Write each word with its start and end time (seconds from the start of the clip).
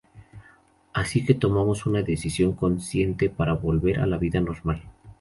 Así 0.95 1.23
que 1.25 1.35
tomamos 1.35 1.85
una 1.85 2.01
decisión 2.01 2.53
consciente 2.53 3.29
para 3.29 3.53
volver 3.53 3.99
a 3.99 4.07
la 4.07 4.17
vida 4.17 4.41
normal". 4.41 4.81